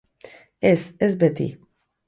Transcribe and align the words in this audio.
Ez, 0.59 0.91
ez 0.97 1.15
beti. 1.15 1.59